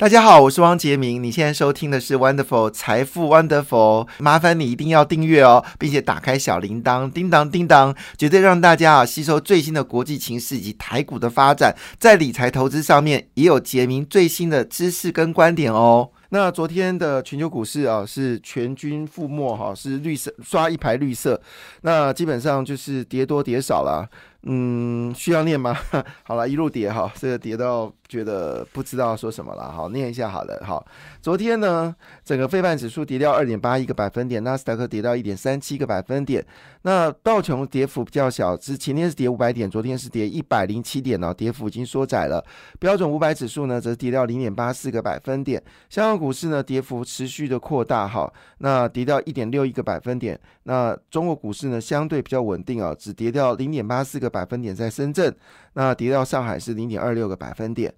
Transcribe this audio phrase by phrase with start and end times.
[0.00, 1.22] 大家好，我是汪杰明。
[1.22, 16.08] 你现在收听的是 Wonderful 财富 Wonderful，麻烦你一定要订阅哦，并且打开小铃铛，叮当叮当，绝对让大家啊吸收最新的国际情势以及台股的发展，在理财投资上面也有杰明最新的知识跟观点哦。
[16.30, 21.38] 那昨天的全球股市啊是全军覆没哈，是绿色刷一排绿色，
[21.82, 24.08] 那基本上就是跌多跌少了。
[24.44, 25.76] 嗯，需要念吗？
[26.24, 29.70] 好了，一路跌哈，这个跌到觉得不知道说什么了。
[29.70, 30.58] 好，念一下好了。
[30.64, 30.82] 好，
[31.20, 36.42] 昨天呢，整个费半指数跌掉二点八一个百分点，纳斯达克跌到一点三七个百分点。
[36.82, 42.42] 那道琼跌幅比较小，是前天是跌五百点，昨天是跌一百零七点哦，跌幅已经缩窄了。
[42.78, 45.62] 标准五百指数呢，则跌掉零点八四个百分点。
[45.90, 50.40] 香港股市呢，跌幅持续的扩大哈，那跌掉一点六一个百分点。
[50.62, 54.29] 那中国股市呢，相对比较稳定啊，只跌掉零点八四个。
[54.30, 55.34] 百分点在深圳，
[55.72, 57.92] 那跌到上海是零点二六个百分点。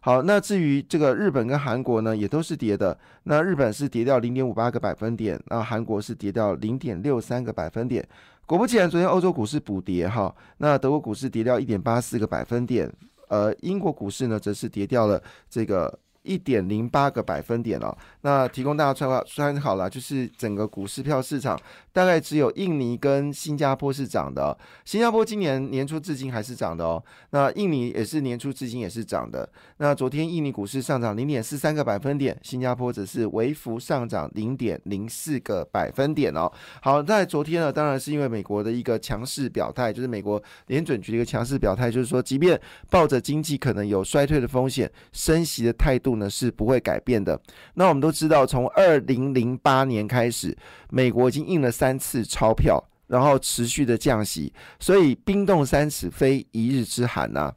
[0.00, 2.96] 好，那至于这个日本跟韩国呢，也都是跌的。
[3.24, 8.06] 那日本是跌掉零点五八个百分点，那韩国是跌掉零点六三个百分点。
[8.46, 12.90] 果不其然，昨天欧洲股市补跌哈，那德国股市跌掉一点八四个百分点，
[13.28, 15.98] 而英国股市呢，则是跌掉了这个。
[16.22, 21.58] 一点零八个百分点哦，那提供大家参考参考了，就是整个股市票市场
[21.92, 36.50] 大概只有印尼跟新加坡是涨的，新加坡今年年初至今还是涨的哦，那印尼也是年初至今也是涨的，那昨天印尼股市上涨零点四三个百分点，新加坡则是微幅上涨零点零四个百分点哦。
[36.82, 46.07] 好，在昨天呢，当然是因为美国的一个强势表态，就是美国联准局的一个强势表态，就是说，即便抱着经济可能有衰退的风险，升息的态度。
[46.08, 47.38] 度呢是不会改变的。
[47.74, 50.56] 那我们都知道，从二零零八年开始，
[50.88, 57.52] 美国已经印了三次钞票，然后持续的降息，所以冰冻三尺非一日之寒呐。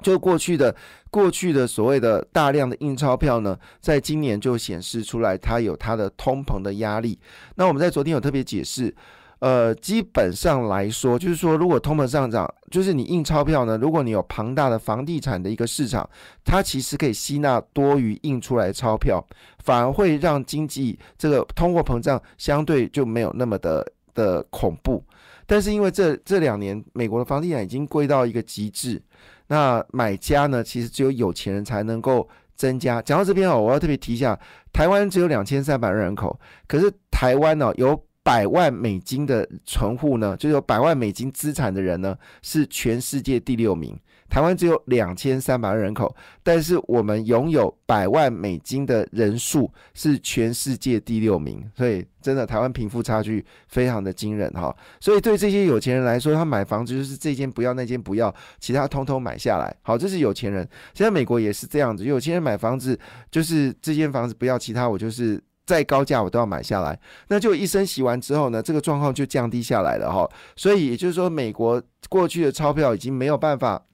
[0.00, 0.74] 就过去的
[1.10, 7.18] 过去的所谓的大量的印钞票呢，在今年就显示出来，它有它的通膨的压力。
[7.56, 8.94] 那我们在昨天有特别解释。
[9.40, 16.08] 呃，基本上来说，就是说，如果通膨上涨，就是你印钞票呢，如果你有庞大的房地产的一个市场，
[16.44, 19.24] 它其实可以吸纳多余印出来的钞票，
[19.60, 25.04] 反而会让经济这个通货膨胀相对就没有那么的的恐怖。
[25.46, 29.00] 但是因为这这两年美国的房地产已经贵到一个极致，
[29.46, 33.00] 那买家呢，其实只有有钱人才能够增加。
[33.02, 34.36] 讲到这边哦，我要特别提一下，
[34.72, 38.02] 台湾只有两千三百万人口，可是台湾呢有。
[38.28, 43.98] 百万美金的存户呢，就有百万美金资产的人呢，是全世界第六名。
[44.28, 51.64] 台湾只有两千三百万人口，但是我们拥有百万美金的人数是全世界第六名。
[51.74, 54.76] 所以真的，台湾贫富差距非常的惊人哈。
[55.00, 59.74] 所以对这些有钱人来说，他买房子就是这间不要那间不要，其他通通买下来。
[59.80, 60.68] 好，这是有钱人。
[60.92, 62.98] 现在美国也是这样子，有钱人买房子
[63.30, 65.42] 就是这间房子不要，其他我就是。
[65.68, 66.98] 再高价我都要买下来，
[67.28, 70.26] 那就一生洗完之后呢，这个状况就降低下来了哈。
[70.56, 73.84] 所以也就是说，美国过去的钞票已经没有办法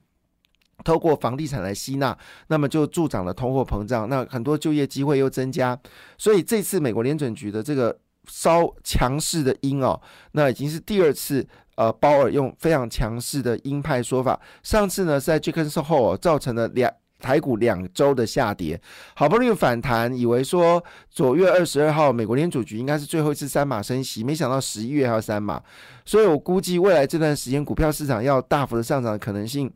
[0.85, 5.77] 透过房地产来吸纳，那么就助长了通货膨胀，那很多就业机会又增加。
[6.17, 7.99] 所以这次美国联准局的这个
[8.29, 14.39] 稍强势的鹰哦，那已经是第二次呃，鲍尔用非常强势的鹰派说法。
[14.63, 16.89] 上次呢是在 Jackson Hole 造成了两。
[17.25, 18.79] 台股两周的下跌，
[19.15, 25.59] 好不容易反弹，以为说九月二十二号美国联储局应该是最后一次三马升息，没想到十一月还有三马，
[26.05, 29.71] 所以我估计未来这段时间股票市场要大幅的上涨的可能性，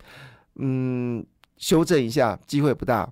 [0.60, 1.26] 嗯，
[1.58, 3.10] 修正一下机会不大。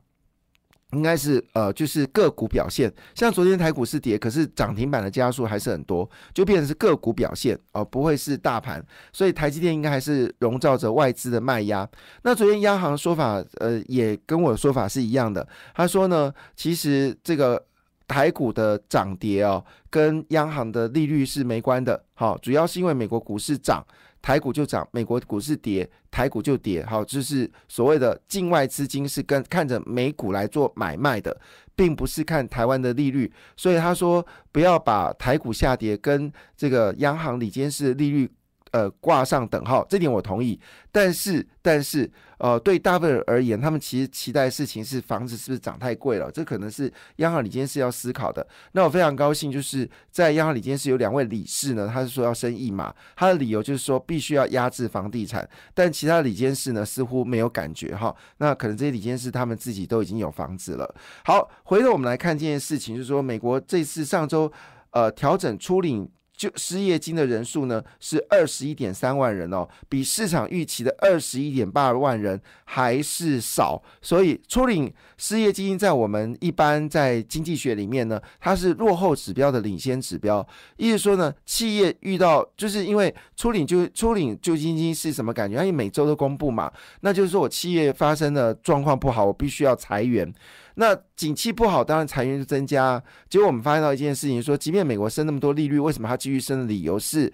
[0.91, 8.81] 应该是呃，就是个股表现，像昨天台股是跌，可是涨停板的加速还是很多，就变成是个股表现哦，不会是大盘，
[9.11, 11.87] 所以台积电应该还是笼罩着外资的卖压。
[12.23, 17.61] 那昨天央行说法，呃，也跟我的说法是一样的，他说呢，其实这个
[18.07, 23.85] 台股的涨跌哦，跟央行的利率是没关的，好，主要是因为美国股市涨。
[24.27, 26.85] 台股就涨，美国股市跌，台股就跌。
[26.85, 31.39] 好，就是所谓的境外资金是跟看着美股来做买卖的，
[31.77, 33.31] 并不是看台湾的利率。
[33.55, 38.29] 所以他说不要把台股下跌跟这个央行里间是利率。
[38.71, 40.59] 呃，挂上等号，这点我同意。
[40.91, 42.09] 但是，但是，
[42.39, 46.31] 呃，对大部分人而言，他们其实期待的事情是房子是不是涨太贵了？
[46.31, 48.45] 这可能是央行理监事要思考的。
[48.71, 55.47] 那我非常高兴，就是在央行理监事有两位理事呢，他是说要升一码，他的理由就是说必须要压制房地产。
[55.73, 58.15] 但其他理监事呢，似乎没有感觉哈。
[58.37, 60.95] 那可能这些理监事他们自己都已经有房子了。
[61.23, 64.51] 好，回头我们来看这件事情，就是说美国这次上周
[64.91, 66.09] 呃调整初领。
[66.37, 73.81] 就失业金的人数呢是二十一点三万人哦，比市场预期的二十一点八万人还是少。
[74.01, 80.47] 所以初领失业金在我们一般在经济学里面呢，它是落后指标的领先指标。
[80.77, 85.57] 意思说呢，企业遇到就是因为初领就初领救济金是什么感觉？
[85.57, 90.31] 因为每周都公布嘛，那就是说我企业发生的状况不好，我必须要裁员。
[90.79, 93.01] 那景气不好，当然裁员就增加。
[93.27, 97.33] 结果我们发现到一件事情，说即便美国升那么多利率，为什么它继续升的理由是，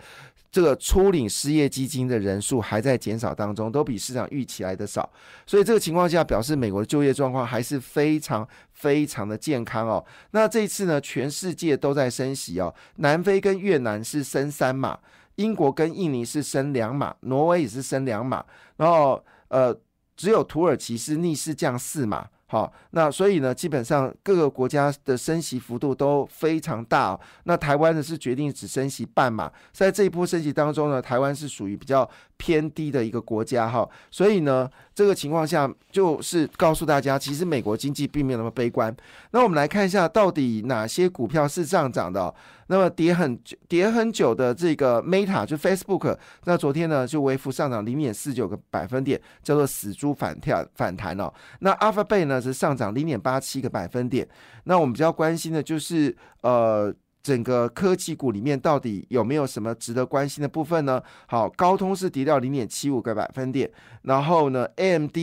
[0.50, 5.10] 这个初领失业基金的人数还在减少当中，都比市场预期来的少。
[5.46, 10.04] 所以这个情况下，表示美国的就业状况还是非常非常的健康哦。
[10.32, 14.98] 那这一次呢，全世界都在升息哦，南非跟越南是升三码，
[15.36, 18.46] 英国跟印尼是升两码，挪威也是升两码，
[18.78, 19.78] 然后呃，
[20.16, 22.30] 只有土耳其是逆势降四码。
[22.54, 27.20] 好，那所以呢，基本上各个国家的升息幅度都非常大。
[27.46, 32.08] 那台湾呢是决定只升息半嘛，在这一波升息当中呢，台湾是属于比较
[32.44, 33.88] 偏低的一个国家哈。
[34.12, 38.94] 所以呢，这个情况下就是告诉大家，其实美国经济并没有那么悲观。
[39.32, 42.34] 那我们来看一下，到底哪些股票是上涨的？
[42.68, 51.32] 那么跌很久、跌很久的这个 Meta 就 Facebook，那昨天呢就微幅上涨零点四九个百分点，叫做死猪反跳反弹哦。
[51.60, 54.28] 那 Alphabet 呢是上涨零点八七个百分点。
[54.64, 56.92] 那我们比较关心的就是呃
[57.24, 61.02] 整个科技股里面到底有没有什么值得关心的部分呢？
[61.26, 63.72] 好，高通是跌掉零点七五个百分点，
[64.02, 65.18] 然后呢 AMD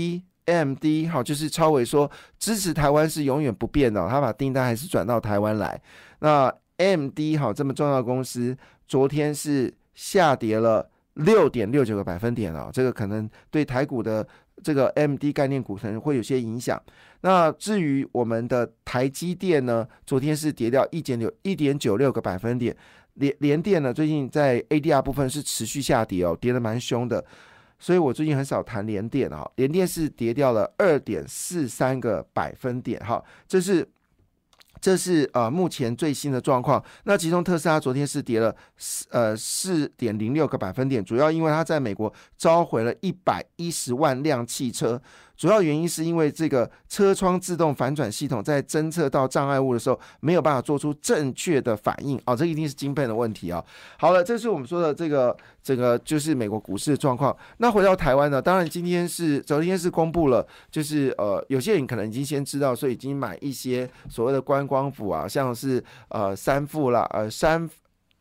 [0.47, 5.81] AMD 好就是超伟说支持台湾是永远不变的，他把订单还是转到台湾来。
[6.21, 8.57] 那 AMD 好，这么重要的公司，
[8.89, 14.27] 昨天是下跌了六点六九个百分点啊，这个可能对台股的
[14.63, 16.81] 这个 M D 概念股可能会有些影响。
[17.23, 22.77] 那至于我们的台积电呢，昨天是跌掉一点六一点九六个百分点，
[23.15, 27.25] 联联电呢最近在 A D R 部分是持续下跌哦，跌得蛮凶的，
[27.79, 33.89] 所以我最近很少谈联电啊，联电是跌掉了二点四三个百分点哈，这是。
[34.81, 36.83] 这是呃目前最新的状况。
[37.05, 45.01] 那其中特斯拉昨天是跌了四呃四点零六个百分点，主要因为它在美国召回了一百一十万辆汽车。
[45.41, 53.65] 主要原因是因为这个车窗自动反转系统在侦测到障碍物的时候没有办法做出正确的反应哦，这一定是晶片的问题啊。
[53.99, 57.35] 好了，这是我们说的这个这个就是美国股市的状况。
[57.57, 67.67] 那回到台湾呢，当然今天是昨天是公布了，就是呃有些人可能已经先知道，所以已经买一些所谓的观光服啊，像是呃三富啦，呃三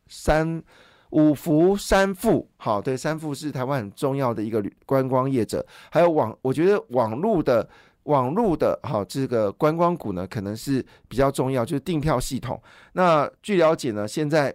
[0.08, 0.62] 三。
[1.10, 7.68] 五福三富，好，对，三富是台湾很重要的一个观光业者，还有网，我觉得网络的
[8.04, 12.60] 网络的，好，这个观光股呢，可能是比较重要，就是订票系统。
[12.92, 14.54] 那据了解呢，现在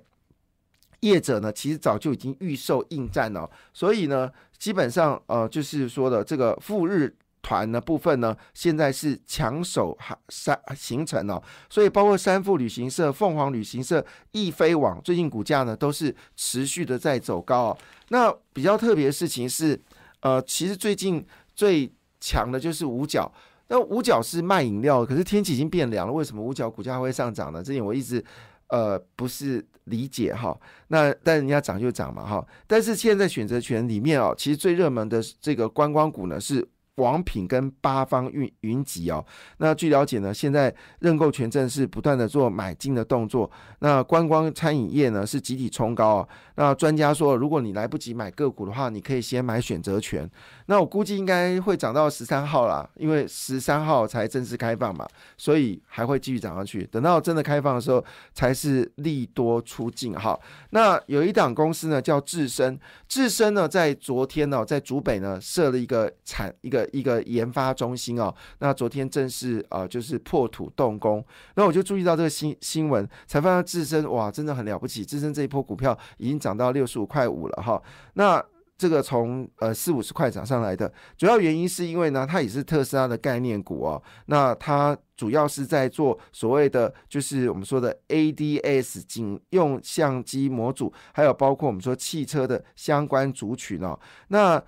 [1.01, 7.15] 业者呢，其实早就已经预售应战了，所以呢，基本上呃，就是说的这个赴日。
[7.45, 9.95] 团的部分呢，现在是抢手
[10.29, 11.39] 三行程哦，
[11.69, 17.77] 所以包括三富旅行社、凤凰旅行社、易飞网，最近股价呢都是持续的在走高哦。
[18.09, 19.79] 那比较特别的事情是，
[20.21, 21.87] 呃，其实最近最
[22.19, 23.31] 强的就是五角。
[23.67, 27.61] 那五角是卖饮料，可是天气已经变凉了，为什么五角股价会上涨呢？
[27.61, 28.25] 这点我一直
[28.69, 30.59] 呃不是理解哈。
[30.87, 32.43] 那但人家涨就涨嘛哈。
[32.65, 36.67] 但是现在选择权里面哦，其实最热门的这个观光股呢是。
[36.95, 39.23] 王品跟八方云云集哦，
[39.57, 43.49] 那据了解呢，现在认购权证是不断的做买进的动作。
[43.79, 46.29] 那观光餐饮业呢是集体冲高哦。
[46.55, 50.29] 那专家说，如果你来不及买个股的话，你可以先买选择权。
[50.67, 55.05] 那我估计应该会涨到十三号啦，因为十三号才正式开放嘛，
[55.37, 56.85] 所以还会继续涨上去。
[56.85, 58.01] 等到真的开放的时候，
[58.33, 60.39] 才是利多出尽哈。
[60.69, 62.79] 那有一档公司呢叫智深，
[63.09, 66.84] 智深呢在昨天呢在竹北呢设了一个产一个。
[66.91, 71.25] 一个研发中心哦，那昨天正式呃就是破土动工，
[71.55, 77.81] 那我就注意到这个新新闻，才发现自身哇真的很了不起，自身这一波股票已经涨到六十五块五了哈，
[78.13, 78.43] 那
[78.77, 94.61] 这个从呃四五十块涨上来的，主要原因是因为呢它也是特斯拉的概念股哦，那它主要是在做所谓的就是我们说的 ADS 警用相机模组，还有包括我们说汽车的相关族群哦，那。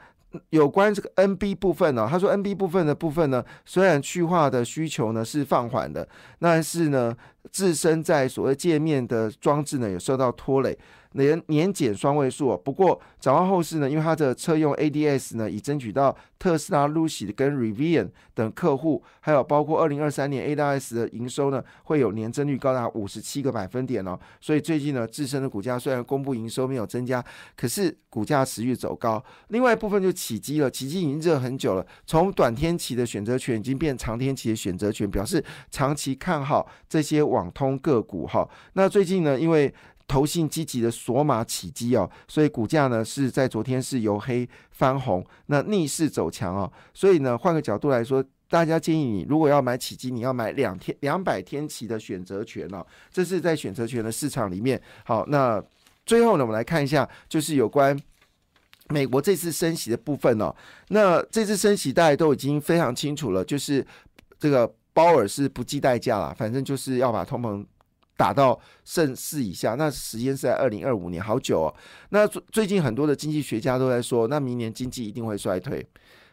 [0.50, 6.08] 有关这个 NB 部分呢，他说 NB 部分的部分呢，虽然去化的需求呢是放缓的，
[6.40, 7.16] 但是呢，
[7.52, 10.78] 自身在所谓界面的装置呢，也受到拖累。
[11.14, 24.20] 年年减双位数，不过展望后市呢，因为它的车用 ADS 呢，已争取到特斯拉、Lucy 跟 Rivian 等客户，还有包括二零二三年 ADS 的营收呢，会有年增率高达五十七个百分点哦。
[24.40, 27.24] 所以最近呢，自身的股价虽然公布营收没有增加，
[27.56, 29.24] 可是股价持续走高。
[29.48, 38.48] 另外一部分就起基了，起基已经热很久了，从短天期的选择权已经变长天期的选择权，表示长期看好这些网通个股哈。
[38.74, 39.74] 那最近呢，因为
[40.08, 46.72] 投信积极的索马起基哦，所以股价呢是在昨天是由黑翻红，那逆势走强哦。
[46.94, 52.86] 所以呢，换个角度来说，大家建议你如果要买起基，你要买两天两百天期的选择权哦。
[53.12, 54.82] 这是在选择权的市场里面。
[55.04, 55.62] 好，那
[56.06, 57.98] 最后呢，我们来看一下，就是有关
[58.88, 60.56] 美国这次升息的部分哦。
[60.88, 63.86] 那这次升息大家都已经非常清楚了，就是
[64.40, 67.64] 这个鲍尔是不计代价了，反正就是要把通膨。
[68.16, 71.76] 打到盛世以下，那时间是在二零二五年，好久哦。
[72.10, 75.88] 那最近很多的经济学家都在说，那明年经济一定会衰退，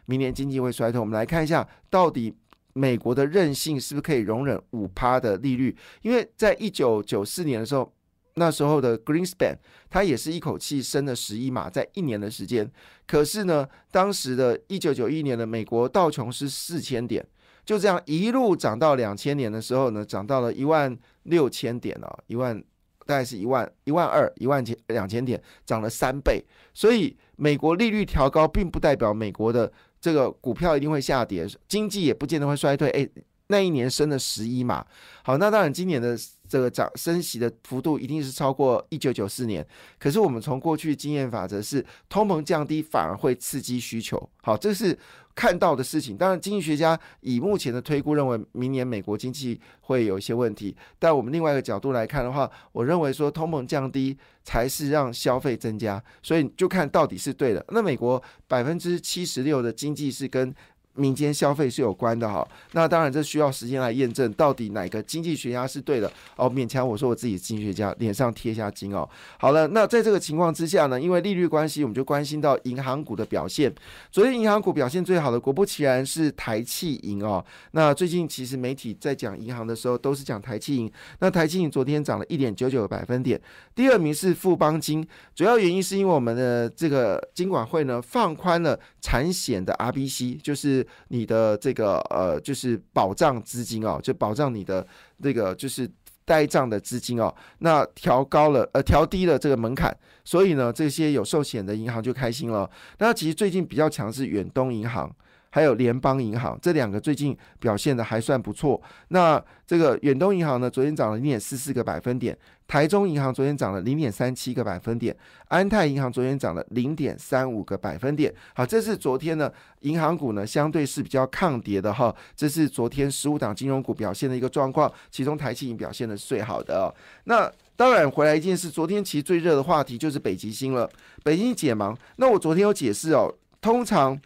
[0.07, 0.99] 明年经济会衰退。
[0.99, 2.33] 我们来看一下，到底
[2.73, 5.77] 美国的韧性是不是可以容忍五趴的利率？
[6.01, 7.93] 因为在一九九四年的时候，
[8.33, 9.55] 那时候的 Greenspan
[9.87, 12.67] 它也是一口气升了十一码，在一年的时间。
[13.05, 17.23] 可是呢，当时的一九九一年的美国道琼斯四千点。
[17.65, 22.57] 就这样一路涨到两千年的时候呢，涨到了一万六千点哦，一万
[23.05, 26.43] 大概是一万一万二一万千两千点，涨了三倍。
[26.73, 32.89] 所以美国利率调高，并不代表美国的这个股票一定会下跌，经济也不见得会衰退。
[32.89, 33.09] 诶，
[33.47, 34.85] 那一年升了十一嘛。
[35.23, 36.17] 好，那当然今年的。
[36.47, 39.65] 这个涨升息的幅度一定是超过一九九四年，
[39.97, 44.95] 可是我们从过去经验法则是通膨降低反而会刺激需求，好，这是
[45.35, 46.17] 看到的事情。
[46.17, 57.63] 当然，经济学家以目前的推估认为明年美国经济会有一些问题，但我们另外一个角度来看的话，我认为说通膨降低才是让消费增加，所以就看到底是对的。
[57.69, 60.53] 那美国百分之七十六的经济是跟
[60.95, 66.49] 民间消费是有关的哈，那当然这需要时间来验证到底哪个经济学家是对的哦。
[66.49, 69.07] 勉强我说我自己经济学家，脸上贴一下金哦。
[69.37, 73.73] 好了，那在这个情况之下呢，因为利率关系，我们就关心到银行股的表现。
[74.11, 77.43] 昨天银行股表现最好的，果不其然是台气银哦。
[77.71, 80.91] 那最近其实媒体在讲银行的时候，都是讲台气银。
[81.19, 83.39] 那台气银昨天涨了一点九九个百分点，
[83.73, 90.85] 第二名是富邦金，主要原因是因为我们的这个金管会呢放宽了产险的 RBC，就是。
[91.09, 94.85] 你的这个呃，就是保障资金哦，就保障你的
[95.21, 95.89] 这个就是
[96.25, 102.69] 呆账的资金哦，那调高了呃，调低了这个门槛，所以呢，这些有寿险的银行就开心了。
[102.97, 105.09] 那其实最近比较强是远东银行。
[105.55, 108.81] 还有联邦银行这两个最近表现的还算不错。
[109.07, 112.35] 那这个远东银行呢，昨天涨了零点四四个百分点；
[112.67, 115.15] 台中银行昨天涨了零点三七个百分点；
[115.47, 118.33] 安泰银行昨天涨了零点三五个百分点。
[118.53, 122.13] 好，这是昨天呢银行股呢相对是比较抗跌的哈。
[122.35, 126.93] 这是昨天十五档金融股表现的一个状况，其中台积银表现的是最好的。
[127.23, 130.89] 那当然回来一件事，昨天其实最热的话题就是北极星了。
[131.23, 134.19] 北极星解盲，那我昨天有解释哦，通常。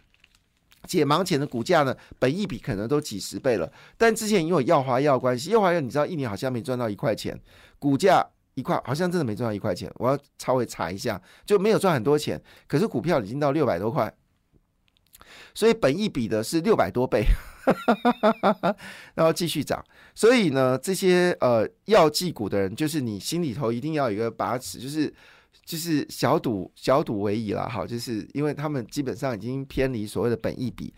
[0.90, 3.72] 解盲前的股价呢，本益比可能都几十倍了。
[3.96, 7.40] 但之前因为耀华药关系，耀华药你知道一年好像没赚到一块钱，
[7.78, 9.88] 股价一块好像真的没赚到一块钱。
[9.98, 12.42] 我要稍微查一下，就没有赚很多钱。
[12.66, 14.12] 可是股票已经到六百多块，
[15.54, 17.24] 所以本益比的是六百多倍，
[19.14, 19.84] 然后继续涨。
[20.12, 25.14] 所以呢，这些呃药剂股的人，就是你心里头一定要有一个把尺，就是。
[25.64, 30.92] 就是小赌小赌为宜了，哈，就是因为他们基本上已经偏离所谓的本意比。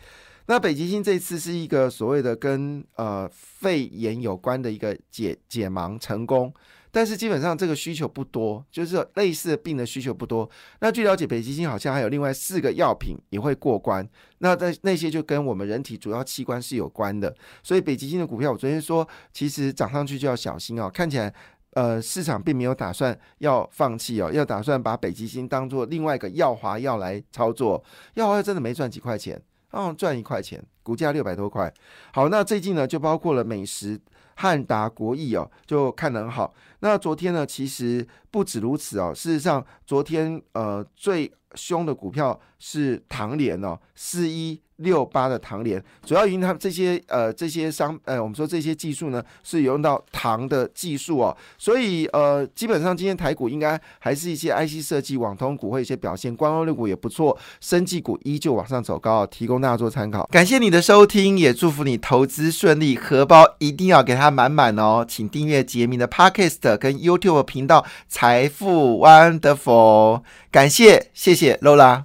[0.47, 6.52] 那北极星这次是一个所谓的跟呃肺炎有关的一个解解盲成功，
[6.90, 10.49] 但是基本上这个需求不多，就是类似的病的需求不多。
[10.80, 14.06] 那据了解，北极星好像还有另外四个药品也会过关，
[14.38, 17.32] 那在那些就跟我们人体主要器官是有关的。
[17.62, 21.32] 所以北极星的股票，我昨天说其实涨上去就要小心哦，看起来。
[21.73, 27.83] 呃，市场并没有打算要放弃哦，要打算把北极星当做另外一个耀华要来操作。
[28.14, 31.73] 耀华药真的没赚几块钱，哦，赚一块钱，股价六百多块。
[32.12, 33.99] 好，那最近呢，就包括了美食、
[34.35, 36.52] 汉达、国益哦，就看得很好。
[36.81, 44.60] 那昨天呢，其实不止如此哦，事实上昨天呃最凶的股票是唐联哦，四一。
[44.76, 60.26] 六八的唐联，主要因为它这些呃这些商呃我们说这些技术呢是有用到糖的技术哦，所以呃基本上今天台股应该还是一些 IC 设计、网通股会一些表现，光光类股也不错，生技股依旧往上走高，提供大家做参考。
[60.32, 67.86] 感谢你的收听，也祝福你投资顺利，荷包一定要给它满满哦，请订阅杰明的 Podcast 跟 YouTube 频道
[68.23, 72.05] 财富 Wonderful，感谢谢谢 Lola。